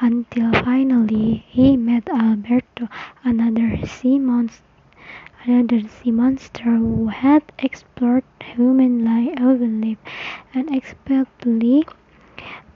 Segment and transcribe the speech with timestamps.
[0.00, 2.88] until finally he met Alberto,
[3.24, 4.62] another sea monster.
[5.44, 9.98] Another sea monster who had explored human life, human life
[10.54, 11.86] unexpectedly.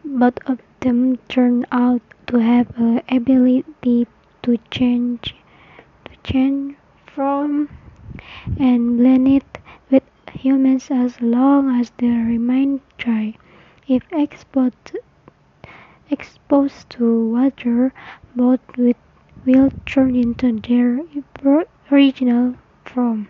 [0.02, 4.06] Both of them turned out to have the ability
[4.42, 5.34] to change,
[6.05, 7.69] to change from
[8.59, 9.58] and blend it
[9.91, 13.34] with humans as long as they remain dry.
[13.86, 14.97] If exposed,
[16.11, 17.94] exposed to water,
[18.36, 21.00] both will turn into their
[21.91, 23.28] original form.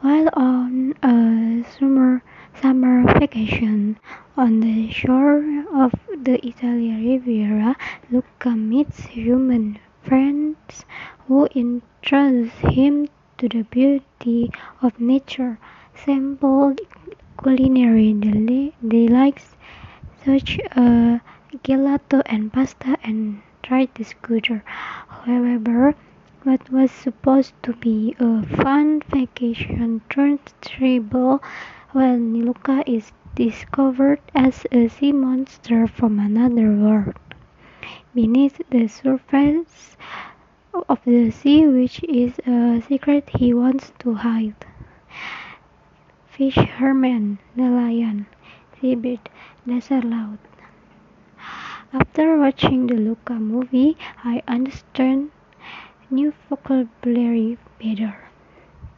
[0.00, 2.22] While on a summer
[2.60, 3.98] summer vacation
[4.36, 5.92] on the shore of
[6.24, 7.76] the Italian Riviera,
[8.10, 10.84] Luca meets human friends
[11.26, 14.50] who introduce him to the beauty
[14.80, 15.58] of nature,
[15.94, 16.76] sample
[17.42, 18.12] culinary
[18.86, 19.56] delights
[20.24, 21.20] such as
[21.64, 24.62] gelato and pasta and tried the scooter.
[25.08, 25.94] However,
[26.44, 31.42] what was supposed to be a fun vacation turns terrible
[31.92, 37.14] when Luca is discovered as a sea monster from another world.
[38.14, 39.96] Beneath the surface
[40.74, 44.66] of the sea, which is a secret he wants to hide.
[46.26, 48.26] Fisherman, the nelayan,
[48.80, 49.28] seabird,
[49.66, 50.38] desert laut.
[51.92, 55.30] After watching the Luca movie, I understand
[56.10, 58.31] new vocabulary better.